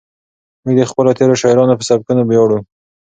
موږ 0.63 0.73
د 0.77 0.81
خپلو 0.91 1.11
تېرو 1.17 1.39
شاعرانو 1.41 1.77
په 1.79 1.83
سبکونو 1.89 2.21
ویاړو. 2.25 2.59